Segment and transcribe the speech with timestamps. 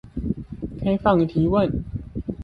[0.81, 1.83] 開放提問